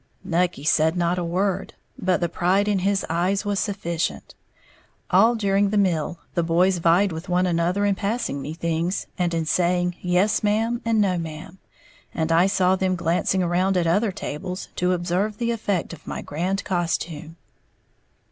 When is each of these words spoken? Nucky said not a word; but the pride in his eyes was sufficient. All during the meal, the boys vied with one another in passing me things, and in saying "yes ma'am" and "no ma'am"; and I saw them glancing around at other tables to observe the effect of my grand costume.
Nucky 0.23 0.63
said 0.63 0.97
not 0.97 1.19
a 1.19 1.23
word; 1.23 1.75
but 1.95 2.21
the 2.21 2.27
pride 2.27 2.67
in 2.67 2.79
his 2.79 3.05
eyes 3.07 3.45
was 3.45 3.59
sufficient. 3.59 4.33
All 5.11 5.35
during 5.35 5.69
the 5.69 5.77
meal, 5.77 6.17
the 6.33 6.41
boys 6.41 6.79
vied 6.79 7.11
with 7.11 7.29
one 7.29 7.45
another 7.45 7.85
in 7.85 7.93
passing 7.93 8.41
me 8.41 8.55
things, 8.55 9.05
and 9.19 9.31
in 9.31 9.45
saying 9.45 9.97
"yes 10.01 10.41
ma'am" 10.41 10.81
and 10.85 10.99
"no 10.99 11.19
ma'am"; 11.19 11.59
and 12.15 12.31
I 12.31 12.47
saw 12.47 12.75
them 12.75 12.95
glancing 12.95 13.43
around 13.43 13.77
at 13.77 13.85
other 13.85 14.11
tables 14.11 14.69
to 14.77 14.93
observe 14.93 15.37
the 15.37 15.51
effect 15.51 15.93
of 15.93 16.07
my 16.07 16.23
grand 16.23 16.63
costume. 16.63 17.35